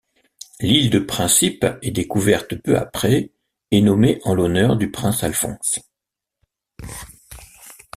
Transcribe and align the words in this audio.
L'île 0.61 0.89
de 0.89 0.97
Principe 0.97 1.63
est 1.83 1.91
découverte 1.91 2.55
peu 2.55 2.75
après, 2.75 3.29
et 3.69 3.81
nommée 3.83 4.19
en 4.23 4.33
l'honneur 4.33 4.75
du 4.75 4.89
prince 4.89 5.23
Alphonse. 5.23 5.77